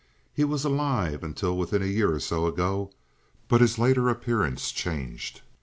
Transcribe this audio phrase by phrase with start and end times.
[0.33, 2.91] He was alive until within a year or so ago,
[3.47, 5.41] but his later appearance changed.